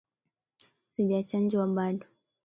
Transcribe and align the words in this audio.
Sijachanjwa 0.91 1.63
bado 1.75 2.05